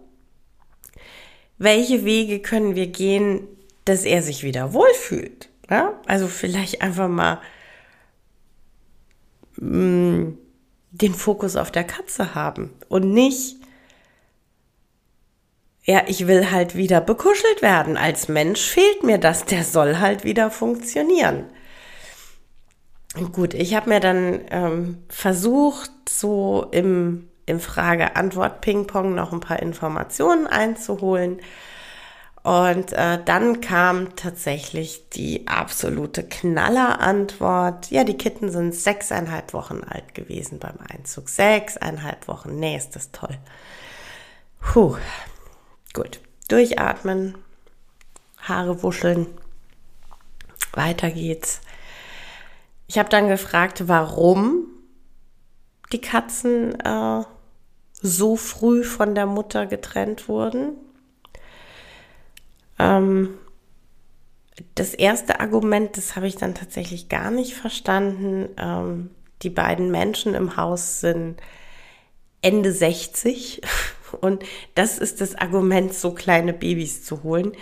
Welche 1.58 2.06
Wege 2.06 2.40
können 2.40 2.74
wir 2.74 2.86
gehen, 2.86 3.46
dass 3.84 4.04
er 4.04 4.22
sich 4.22 4.42
wieder 4.44 4.72
wohlfühlt? 4.72 5.50
Ja? 5.68 6.00
Also 6.06 6.26
vielleicht 6.26 6.80
einfach 6.80 7.08
mal 7.08 7.38
mh, 9.56 9.76
mm, 9.76 10.38
den 10.92 11.14
Fokus 11.14 11.56
auf 11.56 11.70
der 11.70 11.84
Katze 11.84 12.34
haben 12.34 12.70
und 12.88 13.12
nicht 13.12 13.61
ja, 15.84 16.02
ich 16.06 16.26
will 16.26 16.50
halt 16.50 16.76
wieder 16.76 17.00
bekuschelt 17.00 17.60
werden. 17.60 17.96
Als 17.96 18.28
Mensch 18.28 18.60
fehlt 18.60 19.02
mir 19.02 19.18
das. 19.18 19.44
Der 19.44 19.64
soll 19.64 19.98
halt 19.98 20.24
wieder 20.24 20.50
funktionieren. 20.50 21.44
Gut, 23.32 23.52
ich 23.52 23.74
habe 23.74 23.90
mir 23.90 24.00
dann 24.00 24.40
ähm, 24.50 25.04
versucht, 25.08 25.90
so 26.08 26.66
im, 26.70 27.28
im 27.46 27.60
Frage-Antwort-Ping-Pong 27.60 29.14
noch 29.14 29.32
ein 29.32 29.40
paar 29.40 29.60
Informationen 29.60 30.46
einzuholen. 30.46 31.40
Und 32.42 32.92
äh, 32.92 33.18
dann 33.24 33.60
kam 33.60 34.16
tatsächlich 34.16 35.08
die 35.10 35.46
absolute 35.46 36.24
Knallerantwort. 36.24 37.90
Ja, 37.90 38.04
die 38.04 38.16
Kitten 38.16 38.50
sind 38.50 38.74
sechseinhalb 38.74 39.52
Wochen 39.52 39.82
alt 39.84 40.14
gewesen 40.14 40.58
beim 40.58 40.78
Einzug. 40.88 41.28
Sechseinhalb 41.28 42.26
Wochen. 42.28 42.58
Nee, 42.58 42.76
ist 42.76 42.96
das 42.96 43.10
toll. 43.10 43.36
Puh. 44.60 44.96
Gut, 45.92 46.20
durchatmen, 46.48 47.36
Haare 48.38 48.82
wuscheln, 48.82 49.26
weiter 50.72 51.10
geht's. 51.10 51.60
Ich 52.86 52.98
habe 52.98 53.08
dann 53.08 53.28
gefragt, 53.28 53.88
warum 53.88 54.66
die 55.92 56.00
Katzen 56.00 56.78
äh, 56.80 57.24
so 58.00 58.36
früh 58.36 58.82
von 58.84 59.14
der 59.14 59.26
Mutter 59.26 59.66
getrennt 59.66 60.28
wurden. 60.28 60.76
Ähm, 62.78 63.38
das 64.74 64.94
erste 64.94 65.40
Argument, 65.40 65.96
das 65.96 66.16
habe 66.16 66.26
ich 66.26 66.36
dann 66.36 66.54
tatsächlich 66.54 67.08
gar 67.08 67.30
nicht 67.30 67.54
verstanden. 67.54 68.48
Ähm, 68.56 69.10
die 69.42 69.50
beiden 69.50 69.90
Menschen 69.90 70.34
im 70.34 70.56
Haus 70.56 71.00
sind 71.00 71.40
Ende 72.40 72.72
60 72.72 73.62
und 74.14 74.44
das 74.74 74.98
ist 74.98 75.20
das 75.20 75.34
Argument, 75.34 75.94
so 75.94 76.12
kleine 76.12 76.52
Babys 76.52 77.04
zu 77.04 77.22
holen. 77.22 77.52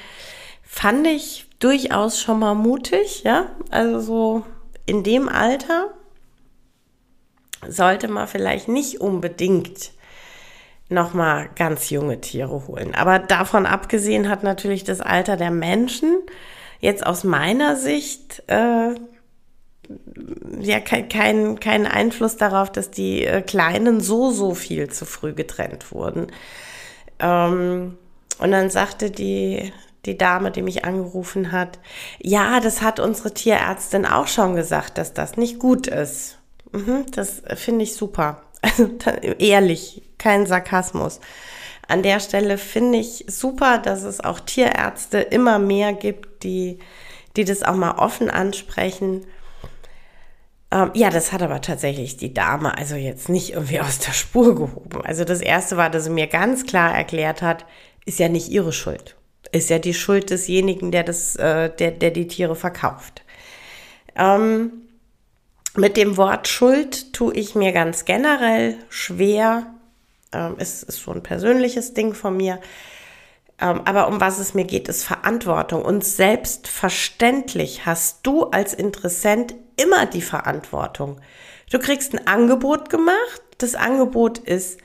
Fand 0.63 1.07
ich 1.07 1.47
durchaus 1.59 2.21
schon 2.21 2.39
mal 2.39 2.55
mutig, 2.55 3.23
ja. 3.25 3.51
Also 3.71 4.01
so 4.01 4.45
in 4.87 5.03
dem 5.03 5.29
Alter 5.29 5.95
sollte 7.69 8.09
man 8.09 8.27
vielleicht 8.27 8.69
nicht 8.69 9.01
unbedingt 9.01 9.93
nochmal 10.89 11.49
ganz 11.55 11.91
junge 11.91 12.21
Tiere 12.21 12.67
holen. 12.67 12.95
Aber 12.95 13.19
davon 13.19 13.67
abgesehen 13.67 14.29
hat 14.29 14.43
natürlich 14.43 14.85
das 14.85 15.01
Alter 15.01 15.37
der 15.37 15.51
Menschen 15.51 16.19
jetzt 16.81 17.07
aus 17.07 17.25
meiner 17.25 17.77
Sicht 17.77 18.43
äh, 18.49 18.95
ja 20.61 20.81
keinen 20.81 21.61
kein 21.61 21.87
Einfluss 21.87 22.37
darauf, 22.37 22.71
dass 22.71 22.91
die 22.91 23.25
äh, 23.25 23.43
Kleinen 23.43 24.01
so, 24.01 24.31
so 24.31 24.55
viel 24.55 24.89
zu 24.91 25.05
früh 25.05 25.33
getrennt 25.33 25.93
wurden. 25.93 26.29
Ähm, 27.19 27.97
und 28.39 28.51
dann 28.51 28.71
sagte 28.71 29.11
die, 29.11 29.73
die 30.07 30.17
Dame, 30.17 30.51
die 30.51 30.63
mich 30.63 30.85
angerufen 30.85 31.53
hat, 31.53 31.79
ja, 32.21 32.61
das 32.61 32.83
hat 32.83 33.01
unsere 33.01 33.35
Tierärztin 33.35 34.07
auch 34.07 34.29
schon 34.29 34.57
gesagt, 34.57 34.99
dass 34.99 35.13
das 35.13 35.37
nicht 35.37 35.59
gut 35.59 35.87
ist. 35.87 36.39
Mhm, 36.73 37.07
das 37.13 37.43
finde 37.55 37.85
ich 37.85 37.95
super. 37.95 38.43
Also 38.63 38.91
ehrlich, 39.39 40.03
kein 40.19 40.45
Sarkasmus. 40.47 41.21
An 41.89 42.03
der 42.03 42.21
Stelle 42.21 42.59
finde 42.59 42.99
ich 42.99 43.25
super, 43.27 43.79
dass 43.79 44.03
es 44.03 44.21
auch 44.21 44.39
Tierärzte 44.39 45.19
immer 45.19 45.59
mehr 45.59 45.95
gibt, 45.95 46.45
die, 46.45 46.79
die 47.37 47.45
das 47.45 47.63
auch 47.63 47.75
mal 47.75 47.93
offen 47.93 48.31
ansprechen 48.31 49.25
ähm, 50.73 50.91
ja, 50.95 51.11
das 51.11 51.33
hat 51.33 51.43
aber 51.43 51.61
tatsächlich 51.61 52.17
die 52.17 52.33
Dame 52.33 52.77
also 52.77 52.95
jetzt 52.95 53.29
nicht 53.29 53.53
irgendwie 53.53 53.81
aus 53.81 53.99
der 53.99 54.13
Spur 54.13 54.55
gehoben. 54.55 55.03
Also 55.05 55.25
das 55.25 55.41
erste 55.41 55.77
war, 55.77 55.91
dass 55.91 56.05
sie 56.05 56.11
mir 56.11 56.27
ganz 56.27 56.65
klar 56.65 56.95
erklärt 56.95 57.43
hat, 57.43 57.67
ist 58.05 58.19
ja 58.19 58.29
nicht 58.29 58.49
ihre 58.49 58.73
Schuld. 58.73 59.17
Ist 59.53 59.71
ja 59.71 59.79
die 59.79 59.95
Schuld 59.95 60.31
desjenigen, 60.31 60.93
der 60.93 61.03
das, 61.03 61.35
äh, 61.37 61.71
der, 61.75 61.91
der 61.91 62.11
die 62.13 62.29
Tiere 62.29 62.55
verkauft. 62.55 63.23
Ähm, 64.15 64.73
mit 65.77 65.97
dem 65.97 66.17
Wort 66.17 66.49
Schuld 66.49 67.13
tue 67.13 67.35
ich 67.35 67.55
mir 67.55 67.73
ganz 67.73 68.05
generell 68.05 68.77
schwer. 68.89 69.75
Ähm, 70.33 70.55
es 70.59 70.83
ist 70.83 71.03
so 71.03 71.13
ein 71.13 71.23
persönliches 71.23 71.95
Ding 71.95 72.15
von 72.15 72.37
mir. 72.37 72.61
Ähm, 73.61 73.83
aber 73.85 74.09
um 74.09 74.21
was 74.21 74.39
es 74.39 74.55
mir 74.55 74.65
geht, 74.65 74.89
ist 74.89 75.05
Verantwortung. 75.05 75.85
Und 75.85 76.05
selbstverständlich 76.05 77.87
hast 77.87 78.21
du 78.27 78.45
als 78.45 78.73
Interessent 78.73 79.55
immer 79.83 80.07
die 80.07 80.23
Verantwortung. 80.23 81.21
Du 81.71 81.79
kriegst 81.79 82.13
ein 82.13 82.27
Angebot 82.27 82.91
gemacht. 82.91 83.43
Das 83.59 83.75
Angebot 83.75 84.39
ist 84.39 84.79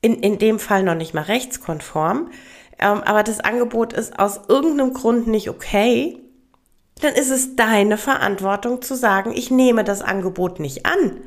in, 0.00 0.14
in 0.14 0.38
dem 0.38 0.58
Fall 0.58 0.82
noch 0.82 0.94
nicht 0.94 1.14
mal 1.14 1.22
rechtskonform. 1.22 2.30
Ähm, 2.78 3.02
aber 3.02 3.22
das 3.22 3.40
Angebot 3.40 3.92
ist 3.92 4.18
aus 4.18 4.40
irgendeinem 4.48 4.94
Grund 4.94 5.26
nicht 5.26 5.48
okay. 5.48 6.18
Dann 7.00 7.14
ist 7.14 7.30
es 7.30 7.56
deine 7.56 7.96
Verantwortung 7.96 8.82
zu 8.82 8.94
sagen, 8.94 9.32
ich 9.32 9.50
nehme 9.50 9.84
das 9.84 10.02
Angebot 10.02 10.60
nicht 10.60 10.86
an. 10.86 11.22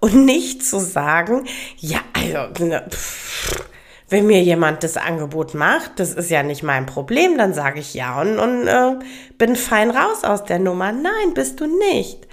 Und 0.00 0.24
nicht 0.24 0.64
zu 0.64 0.78
sagen, 0.78 1.44
ja, 1.76 2.00
also, 2.14 2.78
pff, 2.88 3.68
wenn 4.08 4.26
mir 4.26 4.42
jemand 4.42 4.82
das 4.82 4.96
Angebot 4.96 5.54
macht, 5.54 6.00
das 6.00 6.14
ist 6.14 6.30
ja 6.30 6.42
nicht 6.42 6.62
mein 6.62 6.86
Problem, 6.86 7.36
dann 7.36 7.52
sage 7.52 7.80
ich 7.80 7.94
ja 7.94 8.20
und, 8.20 8.38
und 8.38 8.66
äh, 8.66 8.94
bin 9.36 9.54
fein 9.54 9.90
raus 9.90 10.24
aus 10.24 10.44
der 10.44 10.58
Nummer. 10.58 10.92
Nein, 10.92 11.34
bist 11.34 11.60
du 11.60 11.66
nicht. 11.66 12.27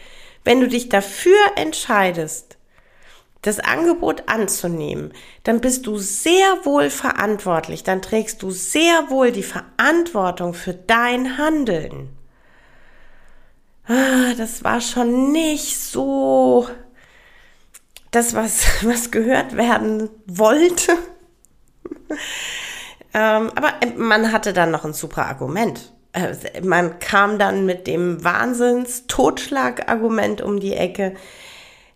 Wenn 0.46 0.62
du 0.62 0.68
dich 0.68 0.88
dafür 0.88 1.38
entscheidest, 1.56 2.58
das 3.42 3.60
Angebot 3.60 4.24
anzunehmen, 4.28 5.12
dann 5.44 5.60
bist 5.60 5.86
du 5.86 5.98
sehr 5.98 6.66
wohl 6.66 6.90
verantwortlich, 6.90 7.84
dann 7.84 8.02
trägst 8.02 8.42
du 8.42 8.52
sehr 8.52 9.10
wohl 9.10 9.32
die 9.32 9.44
Verantwortung 9.44 10.54
für 10.54 10.74
dein 10.74 11.38
Handeln. 11.38 12.10
Ah, 13.88 14.34
das 14.38 14.64
war 14.64 14.82
schon 14.82 15.32
nicht 15.32 15.78
so 15.80 16.68
das, 18.12 18.34
was, 18.34 18.66
was 18.84 19.12
gehört 19.12 19.58
werden 19.58 20.10
wollte. 20.26 20.94
ähm, 23.14 23.52
aber 23.56 23.74
man 23.96 24.32
hatte 24.32 24.54
dann 24.54 24.72
noch 24.72 24.86
ein 24.86 24.94
super 24.94 25.26
Argument. 25.26 25.95
Äh, 26.16 26.36
man 26.62 27.00
kam 27.00 27.38
dann 27.38 27.66
mit 27.66 27.88
dem 27.88 28.24
Wahnsinns-Totschlag-Argument 28.24 30.42
um 30.42 30.60
die 30.60 30.74
Ecke. 30.74 31.16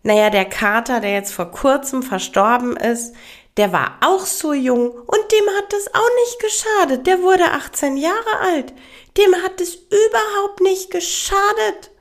Naja, 0.04 0.30
der 0.30 0.46
Kater, 0.46 1.00
der 1.00 1.14
jetzt 1.14 1.34
vor 1.34 1.50
kurzem 1.52 2.04
verstorben 2.04 2.78
ist, 2.78 3.16
der 3.58 3.74
war 3.74 3.98
auch 4.02 4.26
so 4.26 4.54
jung 4.54 4.92
und 4.92 5.32
dem 5.32 5.46
hat 5.58 5.74
es 5.74 5.88
auch 5.94 6.10
nicht 6.24 6.40
geschadet. 6.40 7.06
Der 7.08 7.22
wurde 7.22 7.52
18 7.52 7.98
Jahre 7.98 8.40
alt. 8.42 8.74
Dem 9.18 9.36
hat 9.44 9.60
es 9.60 9.76
überhaupt 9.76 10.62
nicht 10.62 10.92
geschadet. 10.92 11.92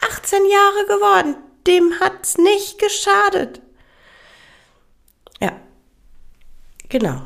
18 0.00 0.44
Jahre 0.44 0.84
geworden. 0.86 1.36
Dem 1.66 1.98
hat's 2.00 2.36
nicht 2.36 2.78
geschadet. 2.78 3.62
Ja. 5.40 5.52
Genau. 6.88 7.22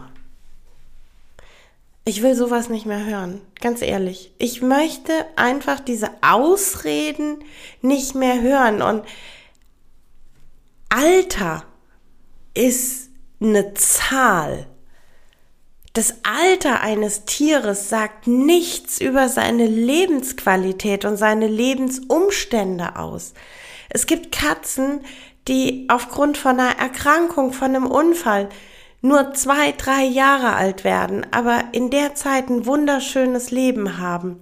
Ich 2.10 2.22
will 2.22 2.34
sowas 2.34 2.68
nicht 2.68 2.86
mehr 2.86 3.06
hören, 3.06 3.40
ganz 3.60 3.82
ehrlich. 3.82 4.32
Ich 4.36 4.62
möchte 4.62 5.12
einfach 5.36 5.78
diese 5.78 6.10
Ausreden 6.22 7.44
nicht 7.82 8.16
mehr 8.16 8.40
hören. 8.40 8.82
Und 8.82 9.04
Alter 10.88 11.62
ist 12.52 13.10
eine 13.40 13.74
Zahl. 13.74 14.66
Das 15.92 16.14
Alter 16.24 16.80
eines 16.80 17.26
Tieres 17.26 17.88
sagt 17.90 18.26
nichts 18.26 19.00
über 19.00 19.28
seine 19.28 19.68
Lebensqualität 19.68 21.04
und 21.04 21.16
seine 21.16 21.46
Lebensumstände 21.46 22.96
aus. 22.96 23.34
Es 23.88 24.06
gibt 24.06 24.32
Katzen, 24.32 25.02
die 25.46 25.86
aufgrund 25.88 26.38
von 26.38 26.58
einer 26.58 26.76
Erkrankung, 26.76 27.52
von 27.52 27.68
einem 27.68 27.86
Unfall 27.86 28.48
nur 29.02 29.32
zwei, 29.34 29.72
drei 29.72 30.04
Jahre 30.04 30.54
alt 30.54 30.84
werden, 30.84 31.26
aber 31.30 31.64
in 31.72 31.90
der 31.90 32.14
Zeit 32.14 32.48
ein 32.50 32.66
wunderschönes 32.66 33.50
Leben 33.50 33.98
haben. 33.98 34.40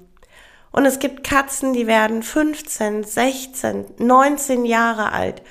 Und 0.72 0.84
es 0.84 0.98
gibt 0.98 1.24
Katzen, 1.24 1.72
die 1.72 1.86
werden 1.86 2.22
15, 2.22 3.04
16, 3.04 3.86
19 3.98 4.64
Jahre 4.64 5.12
alt 5.12 5.42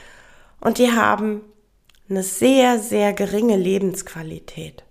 und 0.60 0.78
die 0.78 0.92
haben 0.92 1.42
eine 2.10 2.24
sehr, 2.24 2.80
sehr 2.80 3.14
geringe 3.14 3.58
Lebensqualität. 3.58 4.84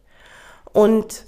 Und 0.72 1.24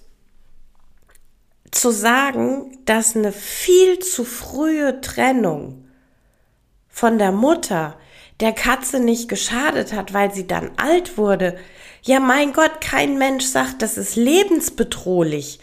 zu 1.71 1.91
sagen, 1.91 2.79
dass 2.85 3.17
eine 3.17 3.33
viel 3.33 3.99
zu 3.99 4.25
frühe 4.25 5.01
Trennung 5.01 5.89
von 6.89 7.19
der 7.19 7.33
Mutter 7.33 7.97
der 8.41 8.53
Katze 8.53 9.01
nicht 9.01 9.29
geschadet 9.29 9.93
hat, 9.93 10.15
weil 10.15 10.33
sie 10.33 10.47
dann 10.47 10.71
alt 10.77 11.19
wurde, 11.19 11.59
ja, 12.09 12.19
mein 12.21 12.53
Gott, 12.55 12.81
kein 12.81 13.19
Mensch 13.19 13.45
sagt, 13.45 13.83
das 13.83 13.99
ist 13.99 14.17
lebensbedrohlich. 14.17 15.61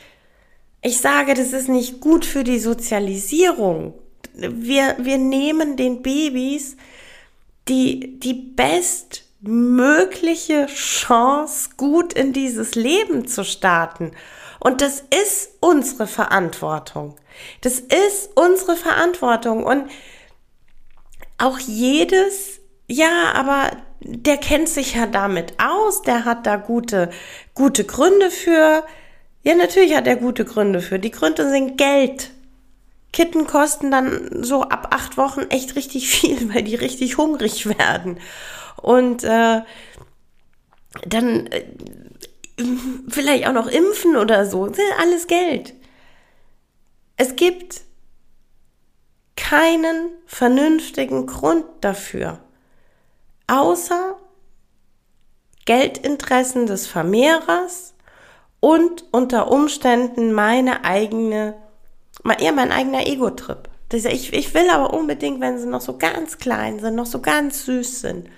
Ich 0.84 1.00
sage, 1.00 1.34
das 1.34 1.54
ist 1.54 1.70
nicht 1.70 2.02
gut 2.02 2.24
für 2.24 2.44
die 2.44 2.60
Sozialisierung. 2.60 3.96
Wir, 4.36 4.96
wir 5.00 5.18
nehmen 5.18 5.76
den 5.76 6.04
Babys 6.04 6.78
die, 7.68 8.20
die 8.20 8.36
bestmögliche 8.36 10.68
Chance, 10.68 11.72
gut 11.78 12.14
in 12.14 12.32
dieses 12.32 12.76
Leben 12.76 13.28
zu 13.28 13.44
starten. 13.44 14.12
Und 14.60 14.82
das 14.82 15.04
ist 15.24 15.50
unsere 15.62 16.06
Verantwortung. 16.06 17.16
Das 17.62 17.80
ist 17.80 18.30
unsere 18.36 18.76
Verantwortung. 18.76 19.64
Und 19.64 19.90
auch 21.40 21.58
jedes, 21.58 22.60
ja, 22.88 23.32
aber 23.34 23.72
der 24.08 24.38
kennt 24.38 24.70
sich 24.70 24.94
ja 24.94 25.08
damit 25.08 25.56
aus, 25.60 26.04
der 26.04 26.26
hat 26.26 26.46
da 26.46 26.58
gute, 26.58 27.10
gute 27.56 27.86
Gründe 27.86 28.30
für. 28.30 28.84
Ja, 29.44 29.56
natürlich 29.56 29.96
hat 29.96 30.06
er 30.06 30.16
gute 30.16 30.46
Gründe 30.46 30.80
für. 30.80 31.00
Die 31.00 31.12
Gründe 31.12 31.50
sind 31.50 31.78
Geld. 31.78 32.30
Kitten 33.12 33.48
kosten 33.48 33.90
dann 33.90 34.44
so 34.44 34.64
ab 34.64 34.90
acht 34.92 35.18
Wochen 35.18 35.42
echt 35.50 35.76
richtig 35.76 36.08
viel, 36.08 36.54
weil 36.54 36.64
die 36.64 36.76
richtig 36.76 37.18
hungrig 37.18 37.66
werden. 37.80 38.20
Und 38.82 39.24
äh, 39.24 39.62
dann 41.08 41.48
äh, 41.48 41.64
vielleicht 43.10 43.48
auch 43.48 43.54
noch 43.54 43.68
impfen 43.68 44.18
oder 44.18 44.46
so. 44.46 44.68
Das 44.68 44.78
ist 44.78 45.00
alles 45.00 45.28
Geld. 45.28 45.74
Es 47.18 47.36
gibt 47.36 47.82
keinen 49.36 50.10
vernünftigen 50.28 51.26
Grund 51.26 51.66
dafür 51.82 52.45
außer 53.48 54.18
Geldinteressen 55.66 56.68
des 56.68 56.88
Vermehrers 56.88 57.96
und 58.60 59.06
unter 59.12 59.52
Umständen 59.52 60.32
meine 60.32 60.84
eigene, 60.84 61.56
eher 62.40 62.54
mein 62.54 62.72
eigener 62.72 63.08
Ego-Trip. 63.08 63.70
Ich, 63.94 64.34
ich 64.34 64.54
will 64.54 64.70
aber 64.70 64.94
unbedingt, 64.94 65.42
wenn 65.42 65.60
sie 65.60 65.68
noch 65.68 65.82
so 65.82 65.98
ganz 65.98 66.38
klein 66.38 66.80
sind, 66.80 66.96
noch 66.96 67.06
so 67.06 67.22
ganz 67.22 67.66
süß 67.66 68.02
sind. 68.02 68.30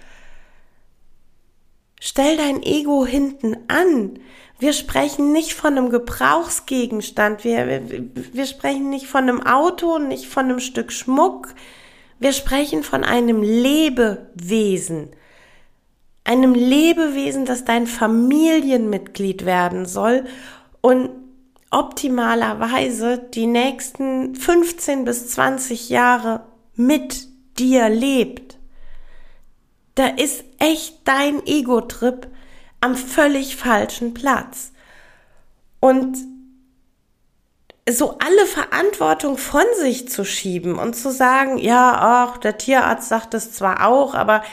Stell 2.00 2.38
dein 2.38 2.62
Ego 2.64 3.06
hinten 3.06 3.58
an. 3.68 4.20
Wir 4.60 4.74
sprechen 4.74 5.32
nicht 5.32 5.54
von 5.54 5.78
einem 5.78 5.90
Gebrauchsgegenstand. 5.90 7.44
Wir, 7.44 7.68
wir, 7.90 8.10
wir 8.14 8.46
sprechen 8.46 8.90
nicht 8.90 9.08
von 9.08 9.24
einem 9.24 9.46
Auto, 9.46 9.98
nicht 9.98 10.28
von 10.28 10.46
einem 10.46 10.60
Stück 10.60 10.92
Schmuck. 10.92 11.54
Wir 12.20 12.34
sprechen 12.34 12.84
von 12.84 13.04
einem 13.04 13.42
Lebewesen. 13.44 15.10
Einem 16.24 16.54
Lebewesen, 16.54 17.46
das 17.46 17.64
dein 17.64 17.88
Familienmitglied 17.88 19.46
werden 19.46 19.86
soll 19.86 20.26
und 20.82 21.10
optimalerweise 21.70 23.18
die 23.18 23.46
nächsten 23.46 24.36
15 24.36 25.06
bis 25.06 25.30
20 25.30 25.90
Jahre 25.90 26.46
mit 26.76 27.28
dir 27.60 27.90
lebt. 27.90 28.58
Da 29.96 30.08
ist 30.08 30.44
echt 30.60 31.08
dein 31.08 31.46
Ego-Trip 31.46 32.28
am 32.82 32.96
völlig 32.96 33.56
falschen 33.56 34.14
Platz. 34.14 34.72
Und 35.80 36.18
so 37.90 38.18
alle 38.20 38.46
Verantwortung 38.46 39.38
von 39.38 39.64
sich 39.80 40.10
zu 40.10 40.26
schieben 40.26 40.78
und 40.78 40.96
zu 40.96 41.12
sagen, 41.12 41.58
ja, 41.58 41.98
ach, 42.00 42.38
der 42.38 42.58
Tierarzt 42.58 43.08
sagt 43.08 43.34
es 43.34 43.54
zwar 43.54 43.88
auch, 43.88 44.14
aber 44.14 44.44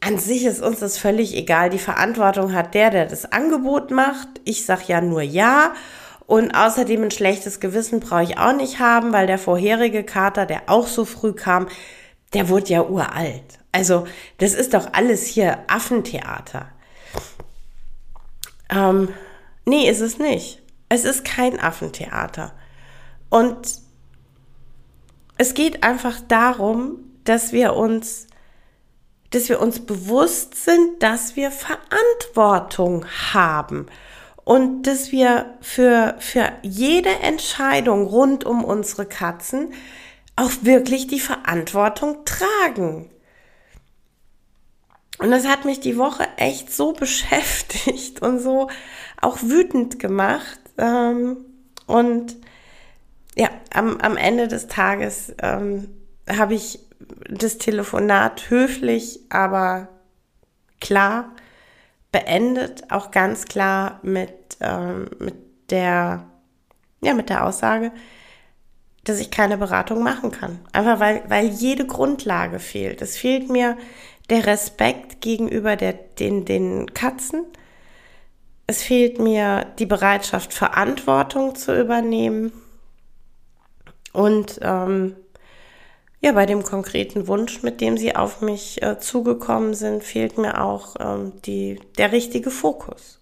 an 0.00 0.18
sich 0.18 0.44
ist 0.44 0.62
uns 0.62 0.80
das 0.80 0.96
völlig 0.96 1.36
egal. 1.36 1.70
Die 1.70 1.78
Verantwortung 1.78 2.54
hat 2.54 2.74
der, 2.74 2.90
der 2.90 3.06
das 3.06 3.30
Angebot 3.30 3.90
macht. 3.90 4.28
Ich 4.44 4.64
sag 4.64 4.88
ja 4.88 5.00
nur 5.00 5.22
ja. 5.22 5.74
Und 6.26 6.54
außerdem 6.54 7.04
ein 7.04 7.10
schlechtes 7.10 7.58
Gewissen 7.58 8.00
brauche 8.00 8.22
ich 8.22 8.38
auch 8.38 8.52
nicht 8.52 8.78
haben, 8.78 9.12
weil 9.12 9.26
der 9.26 9.38
vorherige 9.38 10.04
Kater, 10.04 10.46
der 10.46 10.62
auch 10.66 10.86
so 10.86 11.04
früh 11.04 11.32
kam, 11.32 11.68
der 12.32 12.48
wurde 12.48 12.68
ja 12.68 12.82
uralt. 12.84 13.58
Also 13.72 14.06
das 14.38 14.54
ist 14.54 14.74
doch 14.74 14.92
alles 14.92 15.26
hier 15.26 15.58
Affentheater. 15.68 16.68
Ähm, 18.70 19.08
nee, 19.64 19.88
ist 19.88 20.00
es 20.00 20.18
nicht. 20.18 20.62
Es 20.88 21.04
ist 21.04 21.24
kein 21.24 21.58
Affentheater. 21.58 22.52
Und 23.30 23.80
es 25.36 25.54
geht 25.54 25.82
einfach 25.82 26.20
darum, 26.26 26.98
dass 27.24 27.52
wir 27.52 27.74
uns, 27.74 28.26
dass 29.30 29.48
wir 29.48 29.60
uns 29.60 29.80
bewusst 29.80 30.64
sind, 30.64 31.02
dass 31.02 31.36
wir 31.36 31.50
Verantwortung 31.50 33.06
haben 33.32 33.86
und 34.44 34.84
dass 34.84 35.12
wir 35.12 35.58
für, 35.60 36.16
für 36.18 36.52
jede 36.62 37.10
Entscheidung 37.10 38.06
rund 38.06 38.44
um 38.44 38.64
unsere 38.64 39.04
Katzen 39.04 39.74
auch 40.36 40.50
wirklich 40.62 41.06
die 41.06 41.20
Verantwortung 41.20 42.24
tragen. 42.24 43.10
Und 45.18 45.30
das 45.30 45.46
hat 45.46 45.64
mich 45.64 45.80
die 45.80 45.98
Woche 45.98 46.26
echt 46.36 46.72
so 46.72 46.92
beschäftigt 46.94 48.22
und 48.22 48.40
so 48.40 48.70
auch 49.20 49.38
wütend 49.42 49.98
gemacht. 49.98 50.60
Ähm, 50.78 51.38
und 51.86 52.36
ja, 53.38 53.48
am, 53.72 53.98
am 53.98 54.16
Ende 54.16 54.48
des 54.48 54.66
Tages 54.66 55.34
ähm, 55.40 55.88
habe 56.28 56.54
ich 56.54 56.80
das 57.30 57.58
Telefonat 57.58 58.50
höflich, 58.50 59.20
aber 59.30 59.88
klar 60.80 61.30
beendet, 62.10 62.90
auch 62.90 63.10
ganz 63.10 63.44
klar 63.44 64.00
mit, 64.02 64.32
ähm, 64.60 65.08
mit 65.18 65.36
der, 65.70 66.26
ja, 67.00 67.14
mit 67.14 67.28
der 67.28 67.46
Aussage, 67.46 67.92
dass 69.04 69.20
ich 69.20 69.30
keine 69.30 69.56
Beratung 69.56 70.02
machen 70.02 70.32
kann. 70.32 70.58
Einfach 70.72 71.00
weil, 71.00 71.22
weil 71.28 71.46
jede 71.46 71.86
Grundlage 71.86 72.58
fehlt. 72.58 73.02
Es 73.02 73.16
fehlt 73.16 73.48
mir 73.48 73.76
der 74.30 74.46
Respekt 74.46 75.20
gegenüber 75.20 75.76
der, 75.76 75.92
den, 75.92 76.44
den 76.44 76.92
Katzen. 76.92 77.44
Es 78.66 78.82
fehlt 78.82 79.18
mir 79.18 79.66
die 79.78 79.86
Bereitschaft, 79.86 80.52
Verantwortung 80.52 81.54
zu 81.54 81.78
übernehmen. 81.78 82.52
Und 84.12 84.58
ähm, 84.62 85.16
ja, 86.20 86.32
bei 86.32 86.46
dem 86.46 86.64
konkreten 86.64 87.28
Wunsch, 87.28 87.62
mit 87.62 87.80
dem 87.80 87.96
sie 87.96 88.16
auf 88.16 88.40
mich 88.40 88.82
äh, 88.82 88.98
zugekommen 88.98 89.74
sind, 89.74 90.02
fehlt 90.02 90.36
mir 90.38 90.62
auch 90.62 90.96
ähm, 90.98 91.40
die, 91.42 91.80
der 91.96 92.12
richtige 92.12 92.50
Fokus. 92.50 93.20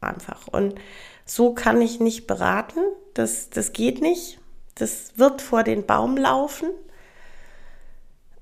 Einfach. 0.00 0.48
Und 0.48 0.76
so 1.24 1.52
kann 1.52 1.82
ich 1.82 2.00
nicht 2.00 2.26
beraten. 2.26 2.80
Das, 3.14 3.50
das 3.50 3.72
geht 3.72 4.00
nicht. 4.00 4.38
Das 4.76 5.18
wird 5.18 5.42
vor 5.42 5.62
den 5.62 5.84
Baum 5.84 6.16
laufen. 6.16 6.70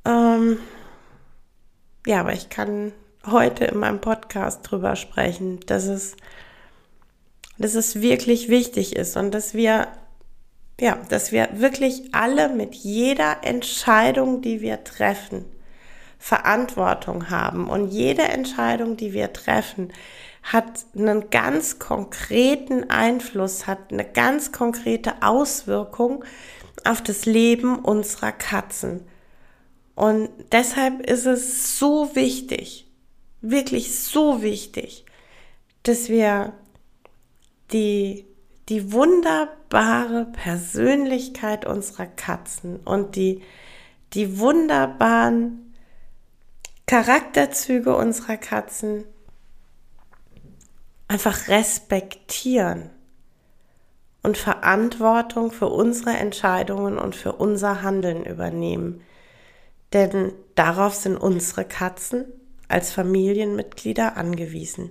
Ähm, 0.05 0.59
ja, 2.07 2.21
aber 2.21 2.33
ich 2.33 2.49
kann 2.49 2.93
heute 3.27 3.65
in 3.65 3.79
meinem 3.79 4.01
Podcast 4.01 4.61
drüber 4.63 4.95
sprechen, 4.95 5.59
dass 5.67 5.87
es, 5.87 6.17
dass 7.59 7.75
es 7.75 8.01
wirklich 8.01 8.49
wichtig 8.49 8.95
ist 8.95 9.17
und 9.17 9.33
dass 9.33 9.55
wir, 9.55 9.89
ja, 10.81 10.99
dass 11.09 11.33
wir 11.33 11.49
wirklich 11.55 12.15
alle 12.15 12.49
mit 12.49 12.75
jeder 12.75 13.39
Entscheidung, 13.45 14.43
die 14.43 14.61
wir 14.61 14.85
treffen, 14.85 15.45
Verantwortung 16.19 17.31
haben. 17.31 17.69
Und 17.69 17.89
jede 17.89 18.23
Entscheidung, 18.23 18.97
die 18.97 19.13
wir 19.13 19.33
treffen, 19.33 19.93
hat 20.43 20.87
einen 20.97 21.31
ganz 21.31 21.79
konkreten 21.79 22.91
Einfluss, 22.91 23.67
hat 23.67 23.93
eine 23.93 24.05
ganz 24.05 24.53
konkrete 24.53 25.15
Auswirkung 25.23 26.25
auf 26.85 27.03
das 27.03 27.27
Leben 27.27 27.79
unserer 27.81 28.33
Katzen. 28.33 29.07
Und 29.95 30.29
deshalb 30.53 31.01
ist 31.09 31.27
es 31.27 31.79
so 31.79 32.15
wichtig, 32.15 32.87
wirklich 33.41 33.99
so 33.99 34.43
wichtig, 34.43 35.05
dass 35.83 36.09
wir 36.09 36.53
die, 37.73 38.27
die 38.69 38.93
wunderbare 38.93 40.27
Persönlichkeit 40.33 41.65
unserer 41.65 42.07
Katzen 42.07 42.81
und 42.81 43.17
die, 43.17 43.43
die 44.13 44.39
wunderbaren 44.39 45.75
Charakterzüge 46.87 47.97
unserer 47.97 48.37
Katzen 48.37 49.05
einfach 51.09 51.49
respektieren 51.49 52.91
und 54.23 54.37
Verantwortung 54.37 55.53
für 55.53 55.69
unsere 55.69 56.11
Entscheidungen 56.11 56.99
und 56.99 57.15
für 57.15 57.33
unser 57.33 57.83
Handeln 57.83 58.25
übernehmen 58.25 59.03
denn 59.93 60.33
darauf 60.55 60.95
sind 60.95 61.17
unsere 61.17 61.65
Katzen 61.65 62.27
als 62.69 62.93
Familienmitglieder 62.93 64.17
angewiesen. 64.17 64.91